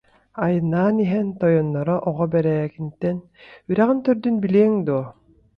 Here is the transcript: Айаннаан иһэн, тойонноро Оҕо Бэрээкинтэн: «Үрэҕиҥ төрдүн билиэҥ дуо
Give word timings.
Айаннаан 0.43 0.95
иһэн, 1.05 1.27
тойонноро 1.39 1.95
Оҕо 2.09 2.25
Бэрээкинтэн: 2.31 3.17
«Үрэҕиҥ 3.69 3.99
төрдүн 4.05 4.35
билиэҥ 4.43 4.73
дуо 4.87 5.03